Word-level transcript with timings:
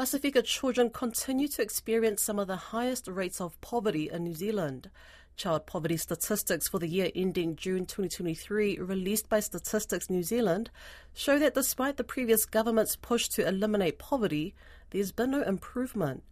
Pasifika 0.00 0.42
children 0.42 0.88
continue 0.88 1.46
to 1.46 1.60
experience 1.60 2.22
some 2.22 2.38
of 2.38 2.46
the 2.46 2.56
highest 2.56 3.06
rates 3.06 3.38
of 3.38 3.60
poverty 3.60 4.08
in 4.10 4.24
New 4.24 4.32
Zealand. 4.32 4.88
Child 5.36 5.66
poverty 5.66 5.98
statistics 5.98 6.66
for 6.66 6.78
the 6.78 6.88
year 6.88 7.10
ending 7.14 7.54
June 7.54 7.84
2023, 7.84 8.78
released 8.78 9.28
by 9.28 9.40
Statistics 9.40 10.08
New 10.08 10.22
Zealand, 10.22 10.70
show 11.12 11.38
that 11.38 11.52
despite 11.52 11.98
the 11.98 12.02
previous 12.02 12.46
government's 12.46 12.96
push 12.96 13.28
to 13.28 13.46
eliminate 13.46 13.98
poverty, 13.98 14.54
there's 14.88 15.12
been 15.12 15.32
no 15.32 15.42
improvement. 15.42 16.22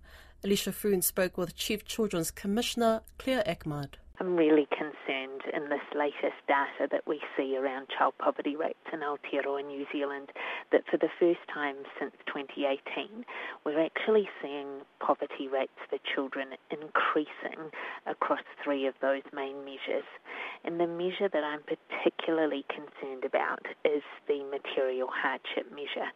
Alicia 0.42 0.72
Foon 0.72 1.02
spoke 1.02 1.36
with 1.36 1.54
Chief 1.54 1.84
Children's 1.84 2.30
Commissioner 2.30 3.02
Claire 3.18 3.44
Achmad. 3.46 3.96
I'm 4.20 4.34
really 4.34 4.66
concerned 4.66 5.42
in 5.54 5.68
this 5.68 5.86
latest 5.94 6.42
data 6.48 6.88
that 6.90 7.06
we 7.06 7.20
see 7.36 7.56
around 7.56 7.86
child 7.96 8.14
poverty 8.18 8.56
rates 8.56 8.82
in 8.92 8.98
Aotearoa 9.00 9.64
New 9.64 9.86
Zealand 9.92 10.32
that 10.72 10.82
for 10.90 10.96
the 10.96 11.08
first 11.20 11.38
time 11.52 11.76
since 12.00 12.10
2018, 12.26 13.24
we're 13.64 13.78
actually 13.84 14.28
seeing 14.42 14.82
poverty 14.98 15.46
rates 15.46 15.78
for 15.88 15.98
children 16.14 16.48
increasing 16.70 17.70
across 18.06 18.42
three 18.64 18.86
of 18.86 18.94
those 19.00 19.22
main 19.32 19.64
measures. 19.64 20.06
And 20.64 20.80
the 20.80 20.86
measure 20.86 21.28
that 21.32 21.44
I'm 21.44 21.62
particularly 21.62 22.64
concerned 22.68 23.24
about 23.24 23.60
is 23.84 24.02
the 24.26 24.42
material 24.50 25.08
hardship 25.10 25.70
measure. 25.70 26.10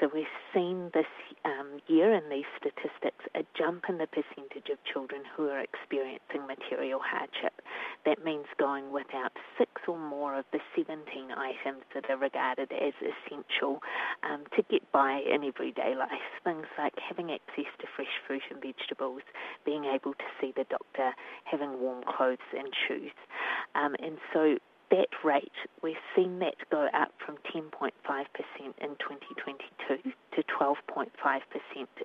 So 0.00 0.10
we've 0.12 0.26
seen 0.52 0.90
this 0.92 1.08
um, 1.44 1.80
year 1.86 2.12
in 2.12 2.28
these 2.28 2.48
statistics 2.58 3.24
a 3.34 3.44
jump 3.56 3.84
in 3.88 3.98
the 3.98 4.06
percentage 4.06 4.68
of 4.70 4.78
children 4.84 5.22
who 5.36 5.48
are 5.48 5.60
experiencing 5.60 6.46
material 6.46 7.00
hardship 7.02 7.62
that 8.04 8.24
means 8.24 8.46
going 8.58 8.92
without 8.92 9.32
six 9.58 9.70
or 9.88 9.98
more 9.98 10.38
of 10.38 10.44
the 10.52 10.60
17 10.76 10.98
items 11.30 11.82
that 11.94 12.08
are 12.10 12.16
regarded 12.16 12.70
as 12.72 12.94
essential 13.00 13.80
um, 14.22 14.44
to 14.56 14.62
get 14.70 14.90
by 14.92 15.20
in 15.24 15.44
everyday 15.44 15.94
life. 15.94 16.28
Things 16.44 16.66
like 16.78 16.94
having 16.98 17.30
access 17.30 17.70
to 17.80 17.86
fresh 17.96 18.14
fruit 18.26 18.42
and 18.50 18.60
vegetables, 18.62 19.22
being 19.64 19.84
able 19.84 20.12
to 20.14 20.28
see 20.40 20.52
the 20.56 20.64
doctor, 20.70 21.12
having 21.44 21.80
warm 21.80 22.04
clothes 22.04 22.38
and 22.56 22.68
shoes. 22.86 23.12
Um, 23.74 23.94
and 24.00 24.18
so 24.32 24.56
that 24.90 25.08
rate, 25.24 25.52
we've 25.82 25.96
seen 26.14 26.38
that 26.40 26.54
go 26.70 26.86
up 26.94 27.12
from 27.24 27.36
10.5% 27.54 27.90
in 28.60 28.90
2022 29.00 30.12
to 30.34 30.42
12.5% 30.42 31.08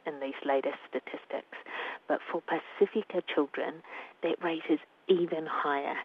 in 0.08 0.20
these 0.20 0.40
latest 0.46 0.78
statistics. 0.90 1.58
But 2.08 2.20
for 2.32 2.42
Pasifika 2.42 3.22
children, 3.34 3.84
that 4.24 4.44
rate 4.44 4.64
is 4.70 4.80
even 5.10 5.46
higher, 5.46 5.96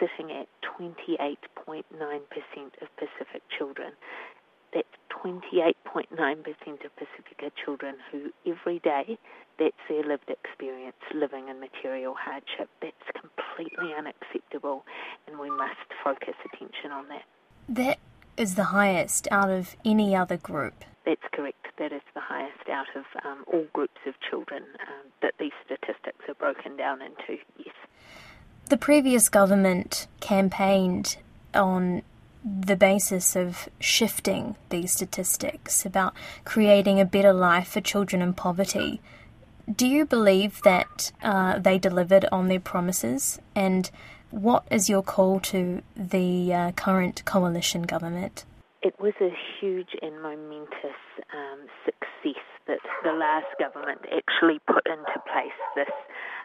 sitting 0.00 0.32
at 0.32 0.48
28.9% 0.78 1.84
of 2.82 2.88
Pacific 2.96 3.42
children. 3.56 3.92
That's 4.74 4.88
28.9% 5.24 6.10
of 6.84 6.90
Pasifika 6.96 7.50
children 7.64 7.96
who 8.10 8.30
every 8.46 8.78
day, 8.80 9.18
that's 9.58 9.76
their 9.88 10.02
lived 10.02 10.28
experience 10.28 10.96
living 11.14 11.48
in 11.48 11.60
material 11.60 12.14
hardship. 12.18 12.68
That's 12.82 12.94
completely 13.18 13.94
unacceptable, 13.96 14.84
and 15.26 15.38
we 15.38 15.50
must 15.50 15.88
focus 16.04 16.34
attention 16.44 16.90
on 16.90 17.08
that. 17.08 17.24
That 17.68 17.98
is 18.36 18.54
the 18.54 18.64
highest 18.64 19.28
out 19.30 19.50
of 19.50 19.76
any 19.84 20.14
other 20.14 20.36
group. 20.36 20.84
That's 21.06 21.22
correct. 21.32 21.66
That 21.78 21.92
is 21.92 22.02
the 22.14 22.20
highest 22.20 22.68
out 22.70 22.88
of 22.94 23.04
um, 23.24 23.44
all 23.46 23.66
groups 23.72 24.00
of 24.06 24.14
children 24.28 24.62
um, 24.80 25.10
that 25.22 25.34
these 25.38 25.52
statistics 25.64 26.24
are 26.28 26.34
broken 26.34 26.76
down 26.76 27.00
into, 27.00 27.40
yes. 27.58 27.74
The 28.68 28.76
previous 28.76 29.28
government 29.28 30.08
campaigned 30.18 31.18
on 31.54 32.02
the 32.44 32.74
basis 32.74 33.36
of 33.36 33.68
shifting 33.78 34.56
these 34.70 34.90
statistics 34.90 35.86
about 35.86 36.14
creating 36.44 36.98
a 36.98 37.04
better 37.04 37.32
life 37.32 37.68
for 37.68 37.80
children 37.80 38.20
in 38.20 38.34
poverty. 38.34 39.00
Do 39.72 39.86
you 39.86 40.04
believe 40.04 40.62
that 40.62 41.12
uh, 41.22 41.60
they 41.60 41.78
delivered 41.78 42.26
on 42.32 42.48
their 42.48 42.58
promises? 42.58 43.40
And 43.54 43.88
what 44.30 44.64
is 44.68 44.88
your 44.88 45.02
call 45.02 45.38
to 45.40 45.82
the 45.96 46.52
uh, 46.52 46.72
current 46.72 47.24
coalition 47.24 47.82
government? 47.82 48.44
It 48.86 48.94
was 49.00 49.14
a 49.20 49.34
huge 49.58 49.98
and 50.00 50.22
momentous 50.22 51.02
um, 51.34 51.66
success 51.84 52.44
that 52.68 52.78
the 53.02 53.10
last 53.10 53.50
government 53.58 54.02
actually 54.14 54.60
put 54.60 54.86
into 54.86 55.18
place 55.26 55.58
this 55.74 55.90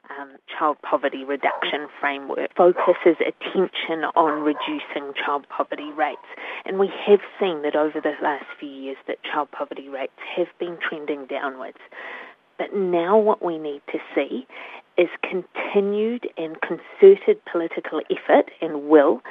um, 0.10 0.38
child 0.50 0.78
poverty 0.82 1.24
reduction 1.24 1.86
framework 2.00 2.50
focuses 2.58 3.22
attention 3.22 4.10
on 4.16 4.42
reducing 4.42 5.14
child 5.24 5.46
poverty 5.56 5.92
rates. 5.96 6.26
And 6.66 6.80
we 6.80 6.90
have 7.06 7.20
seen 7.40 7.62
that 7.62 7.76
over 7.76 8.02
the 8.02 8.18
last 8.24 8.46
few 8.60 8.70
years 8.70 8.98
that 9.06 9.18
child 9.22 9.50
poverty 9.52 9.88
rates 9.88 10.18
have 10.36 10.48
been 10.58 10.80
trending 10.82 11.28
downwards. 11.28 11.78
But 12.58 12.74
now 12.74 13.20
what 13.20 13.46
we 13.46 13.60
need 13.60 13.84
to 13.92 14.00
see 14.16 14.48
is 14.98 15.10
continued 15.22 16.28
and 16.38 16.58
concerted 16.62 17.38
political 17.52 18.02
effort 18.10 18.50
and 18.62 18.90
will 18.90 19.22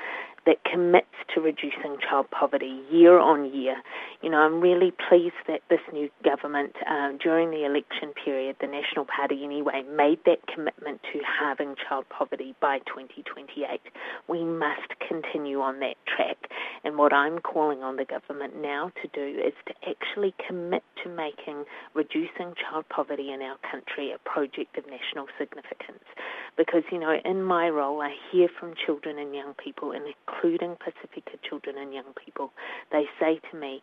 that 0.50 0.64
commits 0.64 1.14
to 1.32 1.40
reducing 1.40 1.94
child 2.02 2.26
poverty 2.32 2.82
year 2.90 3.20
on 3.20 3.54
year. 3.54 3.76
You 4.20 4.30
know, 4.30 4.38
I'm 4.38 4.60
really 4.60 4.90
pleased 5.08 5.38
that 5.46 5.60
this 5.70 5.78
new 5.92 6.10
government, 6.24 6.74
um, 6.90 7.18
during 7.22 7.52
the 7.52 7.64
election 7.64 8.10
period, 8.24 8.56
the 8.60 8.66
National 8.66 9.04
Party 9.04 9.44
anyway, 9.44 9.84
made 9.94 10.18
that 10.26 10.42
commitment 10.52 11.00
to 11.12 11.20
halving 11.22 11.76
child 11.88 12.06
poverty 12.10 12.56
by 12.60 12.78
2028. 12.90 13.78
We 14.26 14.42
must 14.42 14.90
continue 15.06 15.60
on 15.60 15.78
that 15.78 15.94
track. 16.04 16.50
And 16.82 16.98
what 16.98 17.12
I'm 17.12 17.38
calling 17.38 17.84
on 17.84 17.94
the 17.94 18.04
government 18.04 18.60
now 18.60 18.90
to 19.02 19.08
do 19.14 19.38
is 19.38 19.54
to 19.68 19.74
actually 19.88 20.34
commit 20.48 20.82
to 21.04 21.10
making 21.10 21.62
reducing 21.94 22.58
child 22.58 22.86
poverty 22.88 23.30
in 23.30 23.40
our 23.40 23.56
country 23.70 24.10
a 24.10 24.18
project 24.28 24.76
of 24.76 24.84
national 24.90 25.26
significance. 25.38 26.02
Because, 26.56 26.82
you 26.92 26.98
know, 26.98 27.16
in 27.24 27.42
my 27.42 27.68
role, 27.68 28.00
I 28.02 28.14
hear 28.30 28.48
from 28.58 28.74
children 28.86 29.18
and 29.18 29.34
young 29.34 29.54
people, 29.54 29.92
including 29.92 30.76
Pasifika 30.76 31.38
children 31.48 31.76
and 31.78 31.94
young 31.94 32.12
people. 32.24 32.52
They 32.92 33.04
say 33.18 33.40
to 33.50 33.58
me, 33.58 33.82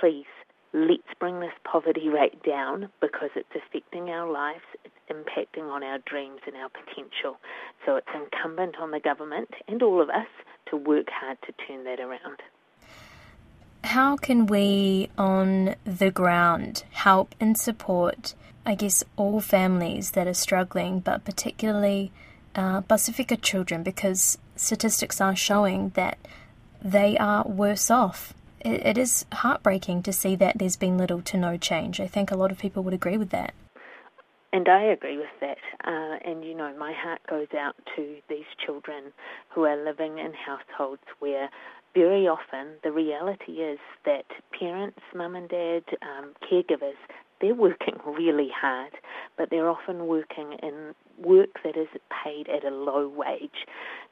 please, 0.00 0.26
let's 0.72 1.02
bring 1.18 1.40
this 1.40 1.52
poverty 1.64 2.08
rate 2.08 2.42
down 2.42 2.88
because 3.00 3.30
it's 3.34 3.48
affecting 3.54 4.08
our 4.10 4.30
lives, 4.30 4.64
it's 4.84 4.94
impacting 5.10 5.64
on 5.64 5.82
our 5.82 5.98
dreams 6.06 6.40
and 6.46 6.56
our 6.56 6.68
potential. 6.68 7.38
So 7.84 7.96
it's 7.96 8.06
incumbent 8.14 8.76
on 8.80 8.92
the 8.92 9.00
government 9.00 9.50
and 9.68 9.82
all 9.82 10.00
of 10.00 10.08
us 10.08 10.28
to 10.70 10.76
work 10.76 11.06
hard 11.10 11.38
to 11.46 11.52
turn 11.66 11.84
that 11.84 12.00
around. 12.00 12.40
How 13.82 14.16
can 14.16 14.46
we 14.46 15.10
on 15.16 15.74
the 15.84 16.10
ground 16.10 16.84
help 16.90 17.34
and 17.40 17.58
support, 17.58 18.34
I 18.64 18.74
guess, 18.74 19.02
all 19.16 19.40
families 19.40 20.12
that 20.12 20.26
are 20.26 20.34
struggling, 20.34 21.00
but 21.00 21.24
particularly 21.24 22.12
uh, 22.54 22.82
Pasifika 22.82 23.40
children, 23.40 23.82
because 23.82 24.38
statistics 24.54 25.20
are 25.20 25.34
showing 25.34 25.90
that 25.90 26.18
they 26.82 27.16
are 27.18 27.44
worse 27.44 27.90
off. 27.90 28.34
It, 28.60 28.86
it 28.86 28.98
is 28.98 29.24
heartbreaking 29.32 30.02
to 30.02 30.12
see 30.12 30.36
that 30.36 30.58
there's 30.58 30.76
been 30.76 30.98
little 30.98 31.22
to 31.22 31.36
no 31.38 31.56
change. 31.56 32.00
I 32.00 32.06
think 32.06 32.30
a 32.30 32.36
lot 32.36 32.52
of 32.52 32.58
people 32.58 32.82
would 32.82 32.94
agree 32.94 33.16
with 33.16 33.30
that. 33.30 33.54
And 34.52 34.68
I 34.68 34.82
agree 34.82 35.16
with 35.16 35.28
that. 35.40 35.58
Uh, 35.84 36.18
and, 36.28 36.44
you 36.44 36.54
know, 36.54 36.76
my 36.76 36.92
heart 36.92 37.20
goes 37.28 37.46
out 37.56 37.76
to 37.96 38.16
these 38.28 38.44
children 38.66 39.12
who 39.48 39.64
are 39.64 39.82
living 39.82 40.18
in 40.18 40.32
households 40.32 41.02
where 41.20 41.48
very 41.94 42.28
often 42.28 42.74
the 42.82 42.92
reality 42.92 43.52
is 43.52 43.78
that 44.04 44.24
parents, 44.58 45.00
mum 45.14 45.34
and 45.34 45.48
dad, 45.48 45.82
um, 46.02 46.32
caregivers, 46.50 46.98
they're 47.40 47.54
working 47.54 47.94
really 48.06 48.50
hard, 48.54 48.92
but 49.36 49.50
they're 49.50 49.68
often 49.68 50.06
working 50.06 50.56
in 50.62 50.94
work 51.18 51.50
that 51.64 51.76
is 51.76 51.88
paid 52.24 52.48
at 52.48 52.64
a 52.64 52.74
low 52.74 53.08
wage. 53.08 53.66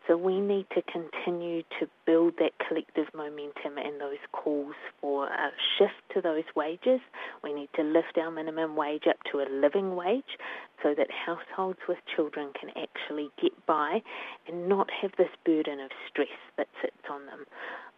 So 0.06 0.16
we 0.16 0.40
need 0.40 0.66
to 0.74 0.82
continue 0.82 1.62
to 1.78 1.86
build 2.06 2.34
that 2.38 2.52
collective 2.66 3.06
momentum 3.14 3.76
and 3.76 4.00
those 4.00 4.22
calls 4.32 4.74
for 5.00 5.26
a 5.26 5.50
shift 5.76 6.00
to 6.14 6.22
those 6.22 6.44
wages. 6.56 7.00
We 7.44 7.52
need 7.52 7.68
to 7.76 7.82
lift 7.82 8.16
our 8.16 8.30
minimum 8.30 8.74
wage 8.74 9.04
up 9.06 9.18
to 9.32 9.40
a 9.40 9.46
living 9.50 9.96
wage 9.96 10.38
so 10.82 10.94
that 10.96 11.08
households 11.10 11.78
with 11.88 11.98
children 12.14 12.52
can 12.58 12.70
actually 12.70 13.30
get 13.40 13.52
by 13.66 14.00
and 14.46 14.68
not 14.68 14.88
have 15.02 15.12
this 15.18 15.30
burden 15.44 15.80
of 15.80 15.90
stress 16.08 16.28
that 16.56 16.68
sits 16.80 16.96
on 17.10 17.26
them. 17.26 17.44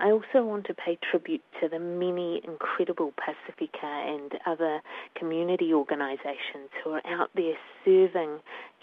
I 0.01 0.11
also 0.11 0.45
want 0.45 0.67
to 0.67 0.75
pay 0.75 0.99
tribute 1.11 1.43
to 1.61 1.69
the 1.69 1.79
many 1.79 2.41
incredible 2.45 3.13
Pasifika 3.21 3.85
and 3.85 4.33
other 4.47 4.81
community 5.15 5.75
organisations 5.75 6.71
who 6.83 6.93
are 6.93 7.07
out 7.07 7.31
there 7.35 7.55
serving 7.85 8.39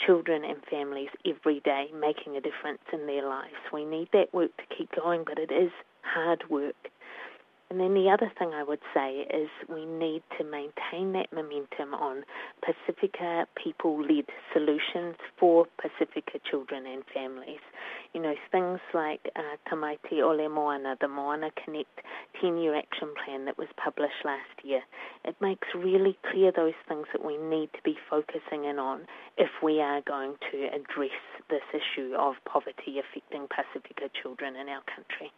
children 0.05 0.43
and 0.43 0.57
families 0.69 1.09
every 1.25 1.59
day, 1.61 1.87
making 1.99 2.37
a 2.37 2.41
difference 2.41 2.81
in 2.93 3.07
their 3.07 3.27
lives. 3.27 3.55
We 3.73 3.83
need 3.83 4.09
that 4.13 4.33
work 4.33 4.51
to 4.57 4.75
keep 4.75 4.91
going, 4.95 5.23
but 5.25 5.39
it 5.39 5.51
is 5.51 5.71
hard 6.03 6.43
work. 6.49 6.75
And 7.69 7.81
then 7.81 7.93
the 7.93 8.09
other 8.09 8.31
thing 8.39 8.53
I 8.53 8.63
would 8.63 8.79
say 8.93 9.27
is 9.29 9.49
we 9.67 9.85
need 9.85 10.23
to 10.37 10.45
maintain 10.45 11.11
that 11.11 11.33
momentum 11.33 11.93
on 11.93 12.23
Pasifika 12.63 13.45
people 13.61 13.99
led 14.01 14.25
solutions 14.53 15.17
for 15.37 15.67
Pasifika 15.77 16.39
children 16.49 16.85
and 16.87 17.03
families. 17.13 17.59
You 18.13 18.21
know, 18.21 18.35
things 18.53 18.79
like 18.93 19.19
uh, 19.35 19.57
Tamaiti 19.69 20.23
Ole 20.23 20.47
Moana, 20.47 20.95
the 21.01 21.09
Moana 21.09 21.51
Connect 21.63 21.91
10 22.41 22.57
year 22.57 22.73
action 22.73 23.09
plan 23.25 23.43
that 23.45 23.57
was 23.57 23.67
published 23.75 24.23
last 24.23 24.63
year. 24.63 24.81
It 25.25 25.35
makes 25.41 25.67
really 25.75 26.17
clear 26.31 26.53
those 26.55 26.77
things 26.87 27.07
that 27.11 27.25
we 27.25 27.35
need 27.35 27.73
to 27.73 27.81
be 27.83 27.97
focusing 28.09 28.63
in 28.63 28.79
on 28.79 29.01
if 29.37 29.49
we 29.61 29.81
are 29.81 29.99
going 30.01 30.35
to 30.51 30.67
address 30.67 31.19
this 31.49 31.67
issue 31.73 32.15
of 32.17 32.35
poverty 32.45 32.99
affecting 32.99 33.47
Pasifika 33.47 34.09
children 34.23 34.55
in 34.55 34.69
our 34.69 34.83
country. 34.95 35.33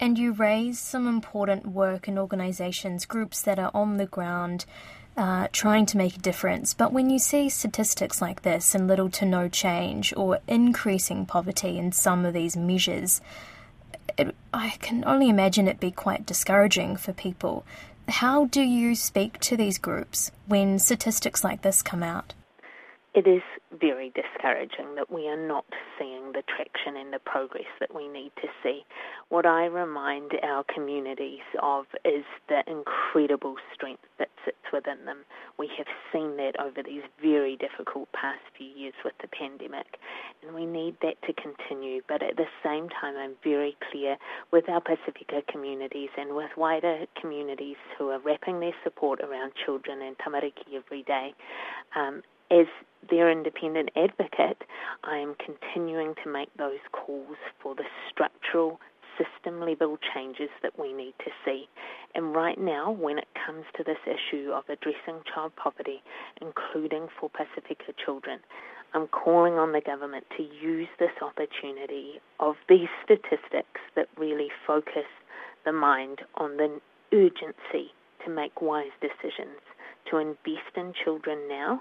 And 0.00 0.18
you 0.18 0.32
raise 0.32 0.78
some 0.78 1.06
important 1.06 1.66
work 1.66 2.08
and 2.08 2.18
organisations, 2.18 3.06
groups 3.06 3.40
that 3.42 3.58
are 3.58 3.70
on 3.72 3.98
the 3.98 4.06
ground 4.06 4.64
uh, 5.16 5.48
trying 5.52 5.86
to 5.86 5.96
make 5.96 6.16
a 6.16 6.20
difference. 6.20 6.74
But 6.74 6.92
when 6.92 7.10
you 7.10 7.18
see 7.18 7.48
statistics 7.48 8.20
like 8.22 8.42
this 8.42 8.74
and 8.74 8.88
little 8.88 9.10
to 9.10 9.26
no 9.26 9.48
change 9.48 10.12
or 10.16 10.40
increasing 10.48 11.26
poverty 11.26 11.78
in 11.78 11.92
some 11.92 12.24
of 12.24 12.34
these 12.34 12.56
measures, 12.56 13.20
it, 14.18 14.34
I 14.52 14.70
can 14.80 15.04
only 15.06 15.28
imagine 15.28 15.68
it 15.68 15.80
be 15.80 15.90
quite 15.90 16.26
discouraging 16.26 16.96
for 16.96 17.12
people. 17.12 17.64
How 18.08 18.46
do 18.46 18.62
you 18.62 18.94
speak 18.94 19.38
to 19.40 19.56
these 19.56 19.78
groups 19.78 20.30
when 20.46 20.78
statistics 20.78 21.44
like 21.44 21.62
this 21.62 21.82
come 21.82 22.02
out? 22.02 22.34
It 23.14 23.26
is 23.26 23.42
very 23.78 24.10
discouraging 24.14 24.94
that 24.94 25.12
we 25.12 25.28
are 25.28 25.36
not 25.36 25.66
seeing 25.98 26.32
the 26.32 26.42
traction 26.48 26.96
and 26.96 27.12
the 27.12 27.18
progress 27.18 27.68
that 27.78 27.94
we 27.94 28.08
need 28.08 28.32
to 28.40 28.48
see. 28.62 28.86
What 29.28 29.44
I 29.44 29.66
remind 29.66 30.32
our 30.42 30.64
communities 30.74 31.44
of 31.62 31.84
is 32.06 32.24
the 32.48 32.62
incredible 32.66 33.56
strength 33.74 34.04
that 34.18 34.30
sits 34.46 34.64
within 34.72 35.04
them. 35.04 35.18
We 35.58 35.68
have 35.76 35.88
seen 36.10 36.38
that 36.38 36.58
over 36.58 36.82
these 36.82 37.02
very 37.20 37.56
difficult 37.56 38.10
past 38.12 38.40
few 38.56 38.68
years 38.68 38.94
with 39.04 39.14
the 39.20 39.28
pandemic, 39.28 39.98
and 40.42 40.54
we 40.54 40.64
need 40.64 40.96
that 41.02 41.20
to 41.26 41.34
continue. 41.34 42.00
But 42.08 42.22
at 42.22 42.36
the 42.36 42.48
same 42.64 42.88
time, 42.88 43.16
I'm 43.18 43.36
very 43.44 43.76
clear 43.90 44.16
with 44.52 44.70
our 44.70 44.80
Pasifika 44.80 45.46
communities 45.48 46.08
and 46.16 46.34
with 46.34 46.50
wider 46.56 47.04
communities 47.20 47.76
who 47.98 48.08
are 48.08 48.20
wrapping 48.20 48.60
their 48.60 48.74
support 48.82 49.20
around 49.20 49.52
children 49.66 50.00
and 50.00 50.16
tamariki 50.16 50.74
every 50.74 51.02
day. 51.02 51.34
Um, 51.94 52.22
as 52.52 52.66
their 53.10 53.30
independent 53.30 53.90
advocate, 53.96 54.62
I 55.04 55.16
am 55.16 55.34
continuing 55.34 56.14
to 56.22 56.30
make 56.30 56.54
those 56.56 56.84
calls 56.92 57.36
for 57.60 57.74
the 57.74 57.84
structural 58.10 58.78
system 59.18 59.60
level 59.60 59.98
changes 60.14 60.50
that 60.62 60.78
we 60.78 60.92
need 60.92 61.14
to 61.24 61.30
see. 61.44 61.68
And 62.14 62.34
right 62.34 62.58
now, 62.58 62.90
when 62.92 63.18
it 63.18 63.28
comes 63.46 63.64
to 63.76 63.84
this 63.84 63.98
issue 64.06 64.50
of 64.52 64.64
addressing 64.68 65.22
child 65.34 65.52
poverty, 65.56 66.02
including 66.40 67.08
for 67.18 67.30
Pasifika 67.30 67.94
children, 68.04 68.40
I'm 68.94 69.08
calling 69.08 69.54
on 69.54 69.72
the 69.72 69.80
government 69.80 70.24
to 70.36 70.42
use 70.42 70.88
this 70.98 71.16
opportunity 71.22 72.20
of 72.40 72.56
these 72.68 72.88
statistics 73.02 73.80
that 73.96 74.08
really 74.18 74.48
focus 74.66 75.08
the 75.64 75.72
mind 75.72 76.20
on 76.34 76.58
the 76.58 76.80
urgency 77.12 77.92
to 78.24 78.30
make 78.30 78.60
wise 78.60 78.92
decisions, 79.00 79.58
to 80.10 80.18
invest 80.18 80.76
in 80.76 80.92
children 81.04 81.38
now 81.48 81.80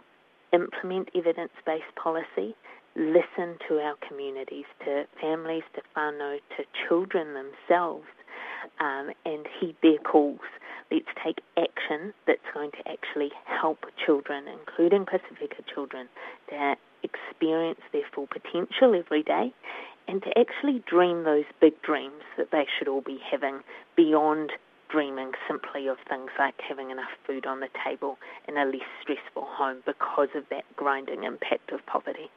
implement 0.53 1.09
evidence 1.15 1.51
based 1.65 1.95
policy, 2.01 2.55
listen 2.95 3.57
to 3.67 3.79
our 3.79 3.95
communities, 4.07 4.65
to 4.85 5.05
families, 5.19 5.63
to 5.75 5.81
whānau, 5.95 6.37
to 6.57 6.63
children 6.87 7.33
themselves, 7.33 8.07
um, 8.79 9.11
and 9.25 9.47
heed 9.59 9.75
their 9.81 9.97
calls. 9.97 10.39
Let's 10.91 11.05
take 11.23 11.39
action 11.57 12.13
that's 12.27 12.39
going 12.53 12.71
to 12.71 12.91
actually 12.91 13.31
help 13.45 13.85
children, 14.05 14.45
including 14.47 15.05
Pasifika 15.05 15.63
children, 15.73 16.09
to 16.49 16.75
experience 17.03 17.79
their 17.93 18.03
full 18.13 18.27
potential 18.27 18.93
every 18.93 19.23
day 19.23 19.53
and 20.07 20.21
to 20.23 20.29
actually 20.37 20.83
dream 20.85 21.23
those 21.23 21.45
big 21.59 21.81
dreams 21.81 22.23
that 22.37 22.51
they 22.51 22.65
should 22.77 22.87
all 22.87 23.01
be 23.01 23.19
having 23.29 23.61
beyond 23.95 24.51
dreaming 24.91 25.31
simply 25.47 25.87
of 25.87 25.97
things 26.09 26.31
like 26.37 26.55
having 26.67 26.91
enough 26.91 27.11
food 27.25 27.45
on 27.45 27.59
the 27.59 27.69
table 27.85 28.17
in 28.47 28.57
a 28.57 28.65
less 28.65 28.81
stressful 29.01 29.45
home 29.47 29.81
because 29.85 30.29
of 30.35 30.43
that 30.49 30.65
grinding 30.75 31.23
impact 31.23 31.71
of 31.71 31.85
poverty. 31.85 32.29